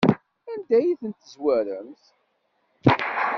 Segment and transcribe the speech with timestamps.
[0.51, 2.03] Anda ay tent-tezwaremt?